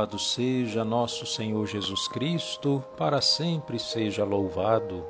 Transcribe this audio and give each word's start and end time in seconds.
Louvado 0.00 0.18
seja 0.18 0.82
nosso 0.82 1.26
Senhor 1.26 1.66
Jesus 1.66 2.08
Cristo, 2.08 2.82
para 2.96 3.20
sempre 3.20 3.78
seja 3.78 4.24
louvado. 4.24 5.04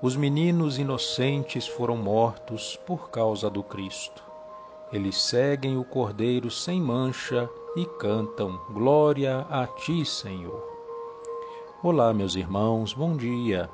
Os 0.00 0.16
meninos 0.16 0.78
inocentes 0.78 1.68
foram 1.68 1.94
mortos 1.94 2.80
por 2.86 3.10
causa 3.10 3.50
do 3.50 3.62
Cristo. 3.62 4.24
Eles 4.90 5.20
seguem 5.20 5.76
o 5.76 5.84
Cordeiro 5.84 6.50
sem 6.50 6.80
mancha 6.80 7.50
e 7.76 7.84
cantam: 7.84 8.58
Glória 8.70 9.46
a 9.50 9.66
ti, 9.66 10.06
Senhor. 10.06 10.66
Olá, 11.82 12.14
meus 12.14 12.34
irmãos, 12.34 12.94
bom 12.94 13.14
dia. 13.14 13.68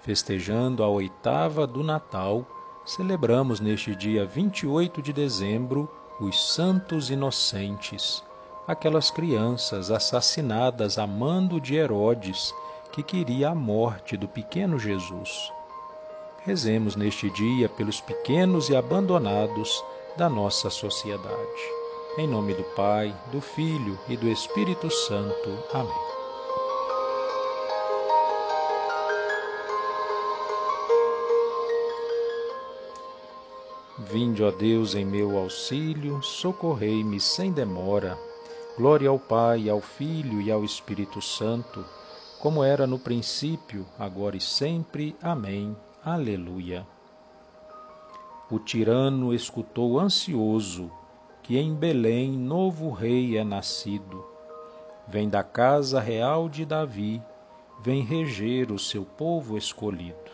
Festejando 0.00 0.82
a 0.82 0.88
oitava 0.88 1.64
do 1.64 1.84
Natal, 1.84 2.44
celebramos 2.84 3.60
neste 3.60 3.94
dia 3.94 4.26
28 4.26 5.00
de 5.00 5.12
dezembro 5.12 5.88
os 6.20 6.54
Santos 6.54 7.08
Inocentes 7.08 8.26
aquelas 8.68 9.10
crianças 9.10 9.90
assassinadas 9.90 10.98
a 10.98 11.06
mando 11.06 11.58
de 11.58 11.74
Herodes, 11.74 12.54
que 12.92 13.02
queria 13.02 13.48
a 13.48 13.54
morte 13.54 14.14
do 14.14 14.28
pequeno 14.28 14.78
Jesus. 14.78 15.50
Rezemos 16.44 16.94
neste 16.94 17.30
dia 17.30 17.66
pelos 17.70 17.98
pequenos 18.02 18.68
e 18.68 18.76
abandonados 18.76 19.82
da 20.18 20.28
nossa 20.28 20.68
sociedade. 20.68 21.62
Em 22.18 22.28
nome 22.28 22.52
do 22.52 22.64
Pai, 22.74 23.14
do 23.32 23.40
Filho 23.40 23.98
e 24.06 24.18
do 24.18 24.28
Espírito 24.28 24.90
Santo. 24.90 25.58
Amém. 25.72 26.08
Vinde, 33.98 34.42
ó 34.42 34.50
Deus, 34.50 34.94
em 34.94 35.04
meu 35.04 35.38
auxílio, 35.38 36.22
socorrei-me 36.22 37.18
sem 37.18 37.50
demora. 37.50 38.27
Glória 38.78 39.08
ao 39.08 39.18
Pai, 39.18 39.68
ao 39.68 39.80
Filho 39.80 40.40
e 40.40 40.52
ao 40.52 40.62
Espírito 40.62 41.20
Santo, 41.20 41.84
como 42.38 42.62
era 42.62 42.86
no 42.86 42.96
princípio, 42.96 43.84
agora 43.98 44.36
e 44.36 44.40
sempre. 44.40 45.16
Amém. 45.20 45.76
Aleluia. 46.04 46.86
O 48.48 48.56
tirano 48.60 49.34
escutou 49.34 49.98
ansioso 49.98 50.92
que 51.42 51.58
em 51.58 51.74
Belém 51.74 52.30
novo 52.30 52.92
rei 52.92 53.36
é 53.36 53.42
nascido. 53.42 54.24
Vem 55.08 55.28
da 55.28 55.42
casa 55.42 55.98
real 55.98 56.48
de 56.48 56.64
Davi, 56.64 57.20
vem 57.82 58.04
reger 58.04 58.70
o 58.70 58.78
seu 58.78 59.04
povo 59.04 59.58
escolhido. 59.58 60.30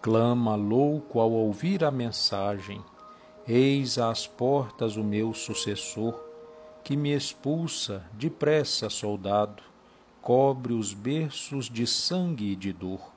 Clama 0.00 0.54
louco 0.54 1.18
ao 1.18 1.32
ouvir 1.32 1.82
a 1.82 1.90
mensagem: 1.90 2.80
Eis 3.48 3.98
às 3.98 4.28
portas 4.28 4.96
o 4.96 5.02
meu 5.02 5.34
sucessor 5.34 6.25
que 6.86 6.96
me 6.96 7.12
expulsa, 7.12 8.04
depressa, 8.12 8.88
soldado, 8.88 9.60
cobre 10.22 10.72
os 10.72 10.94
berços 10.94 11.68
de 11.68 11.84
sangue 11.84 12.52
e 12.52 12.54
de 12.54 12.72
dor. 12.72 13.12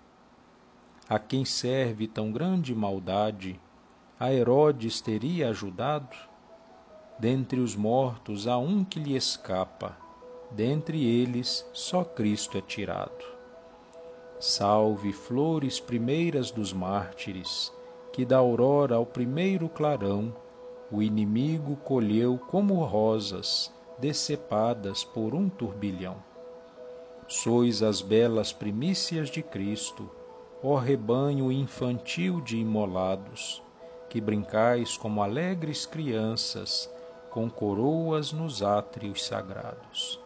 A 1.07 1.19
quem 1.19 1.45
serve 1.45 2.07
tão 2.07 2.31
grande 2.31 2.73
maldade, 2.73 3.61
a 4.19 4.33
Herodes 4.33 5.01
teria 5.01 5.49
ajudado? 5.49 6.17
Dentre 7.19 7.59
os 7.59 7.75
mortos 7.75 8.47
há 8.47 8.57
um 8.57 8.83
que 8.83 8.99
lhe 8.99 9.15
escapa, 9.15 9.95
dentre 10.49 11.05
eles 11.05 11.63
só 11.71 12.03
Cristo 12.03 12.57
é 12.57 12.61
tirado. 12.61 13.23
Salve 14.39 15.13
flores 15.13 15.79
primeiras 15.79 16.49
dos 16.49 16.73
mártires, 16.73 17.71
que 18.11 18.25
da 18.25 18.37
aurora 18.37 18.95
ao 18.95 19.05
primeiro 19.05 19.69
clarão 19.69 20.33
o 20.91 21.01
inimigo 21.01 21.75
colheu 21.77 22.37
como 22.37 22.83
rosas 22.83 23.71
decepadas 23.99 25.03
por 25.03 25.35
um 25.35 25.47
turbilhão. 25.49 26.17
Sois 27.27 27.83
as 27.83 28.01
belas 28.01 28.51
primícias 28.51 29.29
de 29.29 29.43
Cristo, 29.43 30.09
ó 30.63 30.77
rebanho 30.77 31.51
infantil 31.51 32.41
de 32.41 32.57
imolados, 32.57 33.61
que 34.09 34.19
brincais 34.19 34.97
como 34.97 35.21
alegres 35.21 35.85
crianças, 35.85 36.91
com 37.29 37.49
coroas 37.49 38.33
nos 38.33 38.63
átrios 38.63 39.23
sagrados. 39.23 40.19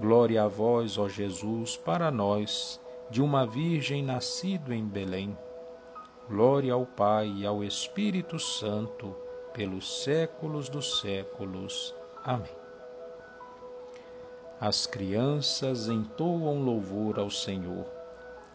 Glória 0.00 0.44
a 0.44 0.48
vós, 0.48 0.96
ó 0.96 1.06
Jesus, 1.06 1.76
para 1.76 2.10
nós, 2.10 2.80
de 3.10 3.20
uma 3.20 3.46
Virgem 3.46 4.02
nascido 4.02 4.72
em 4.72 4.86
Belém. 4.86 5.36
Glória 6.26 6.72
ao 6.72 6.86
Pai 6.86 7.30
e 7.36 7.44
ao 7.44 7.62
Espírito 7.62 8.38
Santo, 8.38 9.14
pelos 9.52 10.02
séculos 10.02 10.68
dos 10.68 11.00
séculos. 11.00 11.94
Amém. 12.24 12.60
As 14.60 14.86
crianças 14.86 15.88
entoam 15.88 16.62
louvor 16.62 17.18
ao 17.18 17.30
Senhor, 17.30 17.86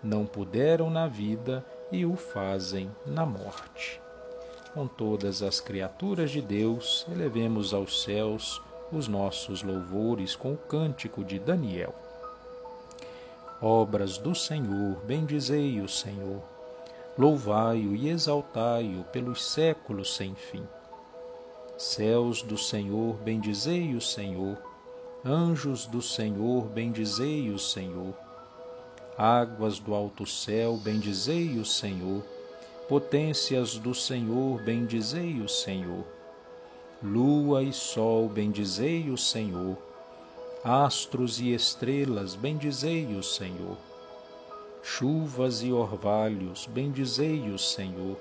não 0.04 0.26
puderam 0.26 0.90
na 0.90 1.08
vida 1.08 1.66
e 1.92 2.06
o 2.06 2.16
fazem 2.16 2.92
na 3.06 3.26
morte. 3.26 4.00
Com 4.74 4.88
todas 4.88 5.42
as 5.42 5.60
criaturas 5.60 6.32
de 6.32 6.42
Deus, 6.42 7.08
elevemos 7.10 7.74
aos 7.74 8.04
céus 8.04 8.62
os 8.92 9.08
nossos 9.08 9.64
louvores 9.64 10.36
com 10.36 10.54
o 10.54 10.58
cântico 10.58 11.24
de 11.24 11.40
Daniel. 11.40 11.96
Obras 13.62 14.18
do 14.18 14.36
Senhor, 14.36 14.98
bendizei 15.06 15.80
o 15.80 15.90
Senhor, 15.90 16.44
louvai-o 17.18 17.96
e 17.96 18.10
exaltai-o 18.10 19.04
pelos 19.06 19.44
séculos 19.44 20.16
sem 20.16 20.36
fim. 20.36 20.68
Céus 21.78 22.42
do 22.42 22.58
Senhor, 22.58 23.16
bendizei 23.18 23.96
o 23.96 24.02
Senhor. 24.02 24.58
Anjos 25.26 25.86
do 25.86 26.02
Senhor, 26.02 26.68
bendizei 26.68 27.50
o 27.50 27.60
Senhor. 27.60 28.14
Águas 29.18 29.78
do 29.78 29.94
alto 29.94 30.26
céu, 30.26 30.78
bendizei 30.78 31.58
o 31.58 31.66
Senhor. 31.66 32.24
Potências 32.88 33.78
do 33.78 33.94
Senhor, 33.94 34.62
bendizei 34.62 35.42
o 35.42 35.50
Senhor. 35.50 36.06
Lua 37.04 37.62
e 37.62 37.74
sol, 37.74 38.30
bendizei 38.30 39.10
o 39.10 39.18
Senhor. 39.18 39.78
Astros 40.64 41.42
e 41.42 41.54
estrelas, 41.54 42.36
bendizei 42.36 43.06
o 43.16 43.22
Senhor. 43.22 43.76
Chuvas 44.82 45.62
e 45.62 45.74
orvalhos, 45.74 46.68
bendizei 46.68 47.50
o 47.50 47.60
Senhor 47.60 48.16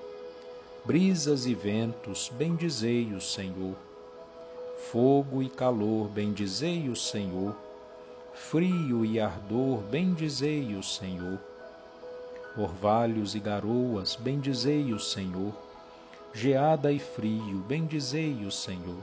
brisas 0.84 1.46
e 1.46 1.54
ventos, 1.54 2.30
bendizei 2.36 3.14
o 3.14 3.20
Senhor. 3.20 3.74
Fogo 4.90 5.42
e 5.42 5.48
calor, 5.48 6.08
bendizei 6.08 6.90
o 6.90 6.96
Senhor. 6.96 7.56
Frio 8.34 9.02
e 9.04 9.18
ardor, 9.18 9.78
bendizei 9.84 10.74
o 10.74 10.82
Senhor. 10.82 11.40
Orvalhos 12.56 13.34
e 13.34 13.40
garoas, 13.40 14.14
bendizei 14.14 14.92
o 14.92 15.00
Senhor. 15.00 15.54
Geada 16.34 16.92
e 16.92 16.98
frio, 16.98 17.64
bendizei 17.66 18.44
o 18.44 18.50
Senhor. 18.50 19.02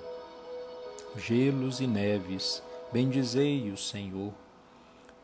Gelos 1.17 1.79
e 1.79 1.88
neves, 1.88 2.61
bendizei 2.94 3.71
o 3.71 3.77
Senhor. 3.77 4.31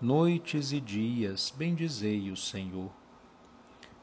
Noites 0.01 0.71
e 0.71 0.79
dias, 0.79 1.53
bendizei 1.55 2.31
o 2.31 2.35
Senhor 2.35 2.89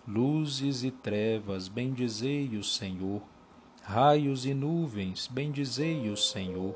Luzes 0.06 0.84
e 0.84 0.90
trevas, 0.90 1.66
bendizei 1.66 2.58
o 2.58 2.62
Senhor. 2.62 3.22
Raios 3.80 4.44
e 4.44 4.52
nuvens, 4.52 5.26
bendizei 5.26 6.10
o 6.10 6.16
Senhor. 6.16 6.74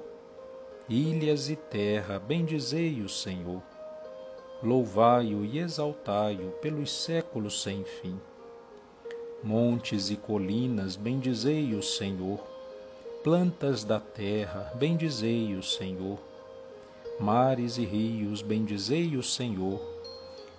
Ilhas 0.89 1.51
e 1.51 1.57
terra, 1.57 2.19
bendizei 2.19 3.03
o 3.03 3.09
Senhor. 3.09 3.63
Louvai-o 4.63 5.45
e 5.45 5.59
exaltai-o 5.59 6.53
pelos 6.63 6.91
séculos 6.91 7.63
sem 7.63 7.85
fim. 7.85 8.19
Montes 9.45 10.09
e 10.09 10.17
colinas, 10.17 10.97
bendizei 10.97 11.75
o 11.75 11.83
Senhor. 11.83 12.41
Plantas 13.23 13.85
da 13.85 14.01
terra, 14.01 14.73
bendizei 14.77 15.55
o 15.55 15.63
Senhor. 15.63 16.19
Mares 17.21 17.77
e 17.77 17.85
rios, 17.85 18.41
bendizei 18.41 19.19
o 19.19 19.23
Senhor 19.23 19.98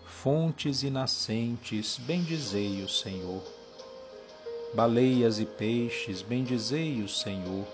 fontes 0.10 0.84
e 0.84 0.90
nascentes, 0.90 1.98
bendizei 2.00 2.82
o 2.84 2.90
Senhor. 2.90 3.42
Baleias 4.74 5.40
e 5.40 5.46
peixes, 5.46 6.22
bendizei 6.22 7.02
o 7.02 7.08
Senhor. 7.08 7.66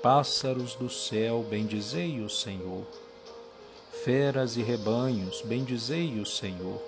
Pássaros 0.00 0.76
do 0.76 0.88
céu, 0.88 1.44
bendizei 1.50 2.20
o 2.20 2.30
Senhor. 2.30 2.86
Feras 4.04 4.56
e 4.56 4.62
rebanhos, 4.62 5.42
bendizei 5.42 6.20
o 6.20 6.26
Senhor. 6.26 6.80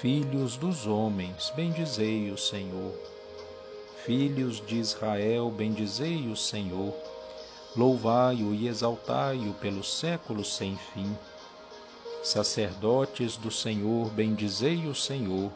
Filhos 0.00 0.56
dos 0.56 0.86
homens, 0.86 1.52
bendizei 1.54 2.32
o 2.32 2.38
Senhor. 2.38 2.92
Filhos 4.04 4.60
de 4.66 4.76
Israel, 4.76 5.50
bendizei 5.50 6.26
o 6.28 6.36
Senhor. 6.36 6.92
Louvai-o 7.76 8.52
e 8.54 8.66
exaltai-o 8.66 9.54
pelos 9.54 10.00
séculos 10.00 10.56
sem 10.56 10.76
fim 10.92 11.16
Sacerdotes 12.22 13.36
do 13.36 13.50
Senhor, 13.50 14.10
bendizei 14.10 14.86
o 14.86 14.94
Senhor. 14.94 15.50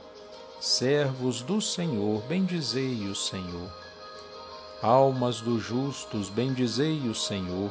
Servos 0.61 1.43
do 1.43 1.61
Senhor, 1.61 2.23
bendizei 2.23 3.09
o 3.09 3.15
Senhor. 3.15 3.71
Almas 4.81 5.41
dos 5.41 5.63
justos, 5.63 6.29
bendizei 6.29 7.09
o 7.09 7.15
Senhor. 7.15 7.71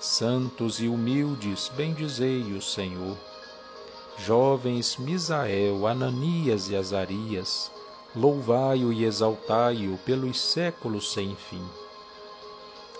Santos 0.00 0.80
e 0.80 0.88
humildes, 0.88 1.70
bendizei 1.76 2.52
o 2.52 2.62
Senhor. 2.62 3.16
Jovens 4.18 4.96
Misael, 4.96 5.86
Ananias 5.86 6.68
e 6.68 6.76
Azarias, 6.76 7.70
louvai-o 8.14 8.92
e 8.92 9.04
exaltai-o 9.04 9.98
pelos 9.98 10.40
séculos 10.40 11.12
sem 11.12 11.34
fim. 11.34 11.64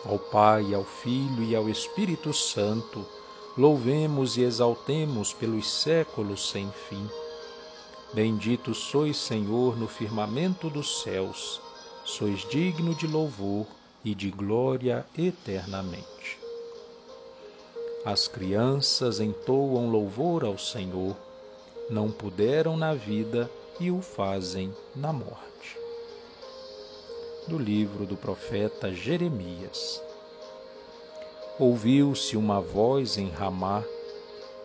Ao 0.05 0.19
Pai, 0.19 0.75
ao 0.75 0.85
Filho 0.85 1.45
e 1.45 1.55
ao 1.55 1.69
Espírito 1.69 2.33
Santo, 2.33 3.07
louvemos 3.57 4.37
e 4.37 4.43
exaltemos 4.43 5.33
pelos 5.33 5.71
séculos 5.71 6.51
sem 6.51 6.71
fim. 6.89 7.09
Bendito 8.15 8.75
sois, 8.75 9.17
Senhor, 9.17 9.79
no 9.79 9.89
firmamento 9.89 10.71
dos 10.71 11.03
céus, 11.03 11.61
sois 12.05 12.41
digno 12.49 12.95
de 12.95 13.07
louvor 13.07 13.67
e 14.05 14.15
de 14.15 14.31
glória 14.31 15.07
eternamente. 15.17 16.39
As 18.05 18.27
crianças 18.27 19.21
entoam 19.21 19.91
louvor 19.91 20.45
ao 20.45 20.59
Senhor, 20.59 21.17
não 21.89 22.11
puderam 22.11 22.77
na 22.77 22.95
vida 22.95 23.51
e 23.79 23.91
o 23.91 24.03
fazem 24.03 24.75
na 24.95 25.13
morte. 25.13 25.79
Do 27.47 27.59
livro 27.59 28.05
do 28.07 28.17
profeta 28.17 28.93
Jeremias. 28.93 30.03
Ouviu-se 31.65 32.37
uma 32.37 32.61
voz 32.61 33.17
em 33.17 33.31
Ramá, 33.31 33.85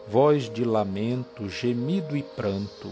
voz 0.07 0.49
de 0.51 0.65
lamento, 0.65 1.47
gemido 1.47 2.17
e 2.17 2.23
pranto, 2.23 2.91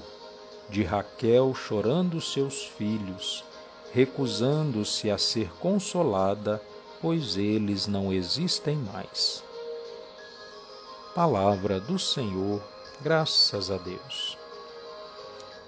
de 0.70 0.84
Raquel 0.84 1.56
chorando 1.56 2.22
seus 2.22 2.64
filhos, 2.66 3.44
recusando-se 3.92 5.10
a 5.10 5.18
ser 5.18 5.50
consolada, 5.60 6.62
pois 7.02 7.36
eles 7.36 7.88
não 7.88 8.14
existem 8.14 8.76
mais. 8.76 9.44
Palavra 11.16 11.80
do 11.80 11.98
Senhor, 11.98 12.62
graças 13.02 13.72
a 13.72 13.78
Deus. 13.78 14.38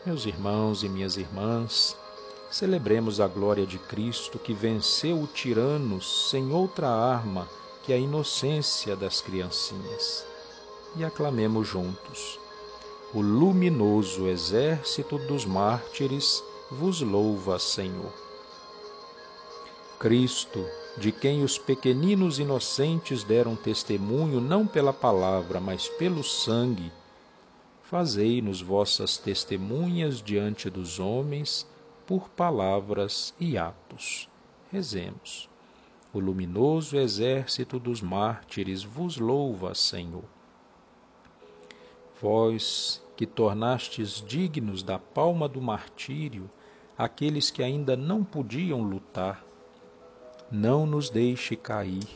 Meus 0.06 0.28
irmãos 0.28 0.84
e 0.84 0.90
minhas 0.90 1.18
irmãs, 1.18 1.98
celebremos 2.52 3.20
a 3.20 3.28
glória 3.28 3.66
de 3.66 3.80
Cristo 3.80 4.38
que 4.38 4.54
venceu 4.54 5.20
o 5.24 5.26
tirano 5.26 6.00
sem 6.00 6.52
outra 6.52 6.88
arma 6.88 7.50
que 7.88 7.94
a 7.94 7.98
inocência 7.98 8.98
das 8.98 9.22
criancinhas. 9.22 10.26
E 10.98 11.06
aclamemos 11.06 11.66
juntos. 11.66 12.38
O 13.14 13.22
luminoso 13.22 14.28
exército 14.28 15.18
dos 15.20 15.46
mártires 15.46 16.44
vos 16.70 17.00
louva, 17.00 17.58
Senhor. 17.58 18.12
Cristo, 19.98 20.66
de 20.98 21.14
quem 21.14 21.46
os 21.46 21.58
pequeninos 21.58 22.40
inocentes 22.40 23.24
deram 23.24 23.56
testemunho 23.56 24.42
não 24.42 24.68
pela 24.68 24.92
palavra, 24.92 25.62
mas 25.62 25.88
pelo 25.88 26.26
sangue, 26.26 26.92
fazei-nos 27.84 28.62
vossas 28.62 29.16
testemunhas 29.16 30.22
diante 30.22 30.70
dos 30.70 31.00
homens 31.00 31.66
por 32.06 32.28
palavras 32.28 33.34
e 33.40 33.58
atos. 33.58 34.28
Rezemos. 34.74 35.48
O 36.18 36.20
luminoso 36.20 36.98
exército 36.98 37.78
dos 37.78 38.02
mártires 38.02 38.84
vos 38.84 39.18
louva, 39.18 39.76
Senhor. 39.76 40.24
Vós 42.20 43.06
que 43.16 43.28
tornastes 43.28 44.24
dignos 44.28 44.82
da 44.82 44.98
palma 44.98 45.48
do 45.48 45.62
martírio 45.62 46.50
aqueles 46.98 47.52
que 47.52 47.62
ainda 47.62 47.96
não 47.96 48.24
podiam 48.24 48.82
lutar, 48.82 49.46
não 50.52 50.88
nos 50.88 51.12
deixe 51.12 51.56
cair, 51.56 52.08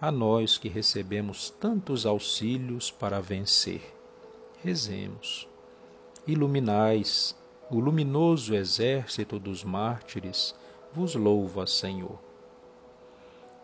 a 0.00 0.10
nós 0.10 0.58
que 0.58 0.68
recebemos 0.68 1.48
tantos 1.48 2.06
auxílios 2.06 2.90
para 2.90 3.20
vencer. 3.20 3.94
Rezemos. 4.64 5.48
Iluminais 6.26 7.36
o 7.70 7.78
luminoso 7.78 8.52
exército 8.52 9.38
dos 9.38 9.62
mártires, 9.62 10.56
vos 10.92 11.14
louva, 11.14 11.68
Senhor. 11.68 12.26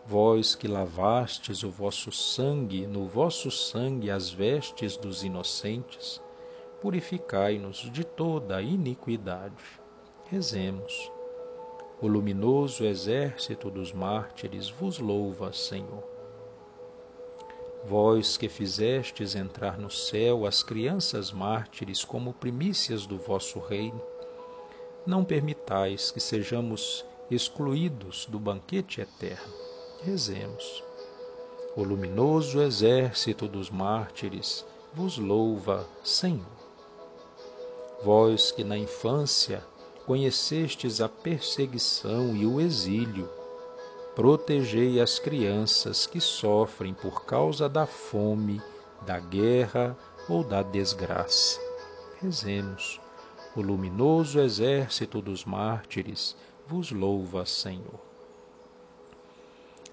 Vós 0.07 0.55
que 0.55 0.69
lavastes 0.69 1.63
o 1.63 1.71
vosso 1.71 2.13
sangue, 2.13 2.87
no 2.87 3.07
vosso 3.07 3.51
sangue 3.51 4.11
as 4.11 4.29
vestes 4.29 4.99
dos 4.99 5.25
inocentes, 5.25 6.21
purificai-nos 6.83 7.91
de 7.91 8.05
toda 8.05 8.57
a 8.57 8.63
iniquidade. 8.63 9.65
Rezemos. 10.27 11.11
O 12.03 12.07
luminoso 12.07 12.85
exército 12.85 13.71
dos 13.71 13.95
mártires 13.95 14.69
vos 14.69 14.99
louva, 14.99 15.55
Senhor. 15.55 16.05
Vós 17.87 18.37
que 18.37 18.49
fizestes 18.49 19.35
entrar 19.35 19.79
no 19.79 19.91
céu 19.91 20.45
as 20.45 20.63
crianças 20.63 21.33
mártires 21.33 22.05
como 22.05 22.35
primícias 22.35 23.07
do 23.07 23.17
vosso 23.17 23.59
reino, 23.59 24.03
não 25.07 25.25
permitais 25.25 26.11
que 26.11 26.21
sejamos 26.21 27.07
excluídos 27.31 28.27
do 28.27 28.39
banquete 28.39 29.01
eterno. 29.01 29.64
Rezemos. 30.03 30.83
O 31.77 31.83
luminoso 31.83 32.61
exército 32.61 33.49
dos 33.49 33.71
mártires 33.71 34.65
vos 34.93 35.19
louva, 35.19 35.87
Senhor. 36.03 36.47
Vós 38.03 38.53
que 38.53 38.63
na 38.63 38.77
infância 38.77 39.65
conhecestes 40.07 41.01
a 41.01 41.09
perseguição 41.09 42.37
e 42.37 42.47
o 42.47 42.61
exílio, 42.61 43.29
protegei 44.15 45.01
as 45.01 45.19
crianças 45.19 46.07
que 46.07 46.21
sofrem 46.21 46.95
por 46.95 47.25
causa 47.25 47.69
da 47.69 47.87
fome, 47.87 48.61
da 49.03 49.19
guerra 49.19 49.97
ou 50.29 50.45
da 50.45 50.63
desgraça. 50.63 51.61
Rezemos. 52.21 53.01
O 53.57 53.61
luminoso 53.61 54.41
exército 54.41 55.23
dos 55.23 55.45
mártires 55.45 56.37
vos 56.67 56.91
louva, 56.91 57.47
Senhor. 57.47 58.14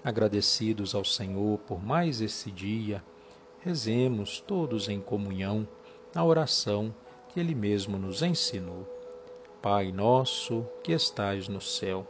Agradecidos 0.04 0.94
ao 0.94 1.04
Senhor 1.04 1.58
por 1.60 1.80
mais 1.80 2.20
esse 2.20 2.50
dia, 2.50 3.02
rezemos 3.60 4.40
todos 4.40 4.88
em 4.88 5.00
comunhão 5.00 5.66
a 6.14 6.24
oração 6.24 6.92
que 7.28 7.38
Ele 7.38 7.54
mesmo 7.54 7.96
nos 7.96 8.20
ensinou. 8.20 8.86
Pai 9.62 9.92
nosso 9.92 10.66
que 10.82 10.90
estais 10.92 11.46
no 11.46 11.60
céu, 11.60 12.04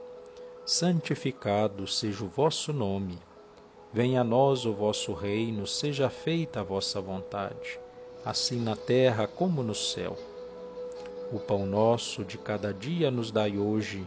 santificado 0.65 1.87
seja 1.87 2.25
o 2.25 2.29
vosso 2.29 2.73
nome. 2.73 3.19
Venha 3.93 4.23
a 4.23 4.25
nós 4.25 4.65
o 4.65 4.73
vosso 4.73 5.13
reino, 5.13 5.67
seja 5.67 6.09
feita 6.09 6.61
a 6.61 6.65
vossa 6.65 6.99
vontade, 6.99 7.79
assim 8.25 8.59
na 8.59 8.75
terra 8.75 9.27
como 9.27 9.63
no 9.63 9.75
céu. 9.75 10.17
O 11.31 11.39
pão 11.39 11.67
nosso 11.67 12.25
de 12.25 12.39
cada 12.39 12.73
dia 12.73 13.11
nos 13.11 13.31
dai 13.31 13.59
hoje. 13.59 14.07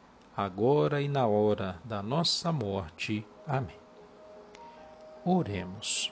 agora 0.35 1.01
e 1.01 1.07
na 1.07 1.27
hora 1.27 1.79
da 1.83 2.01
nossa 2.01 2.51
morte. 2.51 3.25
Amém. 3.47 3.79
Oremos. 5.25 6.11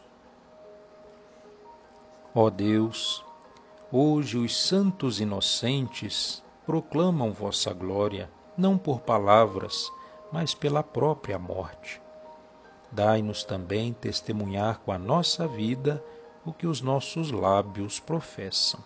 Ó 2.35 2.49
Deus, 2.49 3.23
hoje 3.91 4.37
os 4.37 4.55
santos 4.55 5.19
inocentes 5.19 6.43
proclamam 6.65 7.31
vossa 7.31 7.73
glória, 7.73 8.29
não 8.55 8.77
por 8.77 9.01
palavras, 9.01 9.91
mas 10.31 10.53
pela 10.53 10.83
própria 10.83 11.39
morte. 11.39 11.99
Dai-nos 12.91 13.43
também 13.43 13.93
testemunhar 13.93 14.79
com 14.79 14.91
a 14.91 14.97
nossa 14.97 15.47
vida 15.47 16.03
o 16.45 16.53
que 16.53 16.67
os 16.67 16.81
nossos 16.81 17.31
lábios 17.31 17.99
professam. 17.99 18.83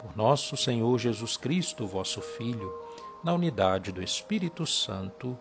Por 0.00 0.16
nosso 0.16 0.56
Senhor 0.56 0.98
Jesus 0.98 1.36
Cristo, 1.36 1.86
vosso 1.86 2.20
Filho, 2.20 2.83
na 3.24 3.32
unidade 3.32 3.90
do 3.90 4.02
Espírito 4.02 4.66
Santo. 4.66 5.38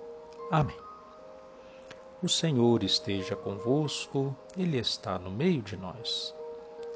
Amém. 0.50 0.78
O 2.22 2.30
Senhor 2.30 2.82
esteja 2.82 3.36
convosco, 3.36 4.34
Ele 4.58 4.78
está 4.78 5.20
no 5.20 5.30
meio 5.30 5.62
de 5.62 5.76
nós. 5.76 6.34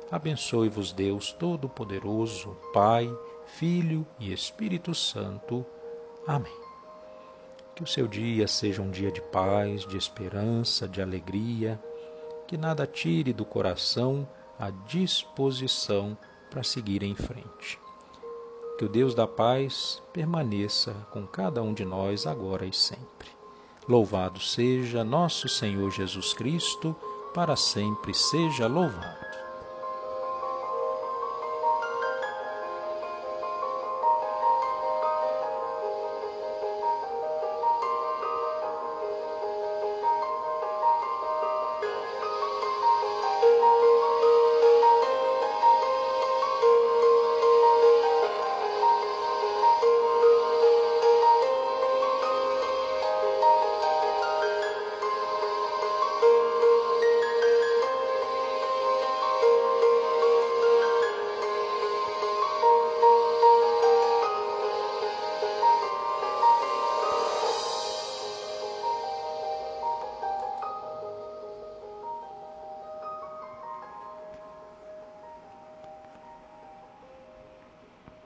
Abençoe-vos, 0.10 0.94
Deus 0.94 1.34
Todo-Poderoso, 1.34 2.56
Pai, 2.74 3.14
Filho 3.46 4.08
e 4.18 4.32
Espírito 4.32 4.96
Santo. 4.96 5.66
Amém. 6.26 6.58
Que 7.76 7.84
o 7.84 7.88
seu 7.88 8.08
dia 8.08 8.48
seja 8.48 8.82
um 8.82 8.90
dia 8.90 9.12
de 9.12 9.22
paz, 9.22 9.86
de 9.86 9.98
esperança, 9.98 10.88
de 10.88 11.02
alegria, 11.02 11.78
que 12.48 12.56
nada 12.56 12.88
tire 12.88 13.34
do 13.34 13.44
coração 13.44 14.26
a 14.58 14.70
disposição 14.70 16.18
para 16.50 16.64
seguir 16.64 17.04
em 17.04 17.14
frente. 17.14 17.78
Que 18.78 18.86
o 18.86 18.90
Deus 18.90 19.16
da 19.16 19.26
paz 19.26 20.02
permaneça 20.14 20.94
com 21.12 21.26
cada 21.26 21.64
um 21.64 21.74
de 21.74 21.84
nós 21.84 22.28
agora 22.28 22.66
e 22.66 22.74
sempre. 22.74 23.30
Louvado 23.88 24.40
seja 24.40 25.04
nosso 25.04 25.50
Senhor 25.50 25.90
Jesus 25.92 26.34
Cristo, 26.34 26.96
para 27.34 27.56
sempre 27.56 28.14
seja 28.14 28.68
louvado. 28.68 29.27